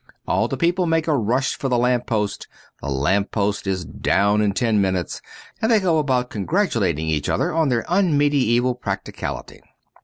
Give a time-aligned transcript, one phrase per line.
[0.27, 2.47] All the people make a rush for the lamp post,
[2.81, 5.21] the lamp post is down in ten minutes,
[5.61, 9.61] and they go about congratulating each other on their unmedieval practicality.